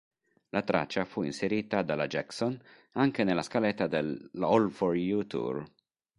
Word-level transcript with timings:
La 0.49 0.63
traccia 0.63 1.05
fu 1.05 1.21
inserita 1.21 1.83
dalla 1.83 2.07
Jackson 2.07 2.59
anche 2.93 3.23
nella 3.23 3.43
scaletta 3.43 3.85
dell"'All 3.85 4.71
for 4.71 4.95
You 4.95 5.27
Tour". 5.27 5.63